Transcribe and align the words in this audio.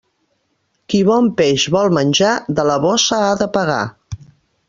Qui 0.93 1.01
bon 1.09 1.27
peix 1.41 1.65
vol 1.75 1.93
menjar, 1.97 2.33
de 2.61 2.65
la 2.71 2.79
bossa 2.87 3.23
ha 3.27 3.31
de 3.43 3.49
pagar. 3.59 3.79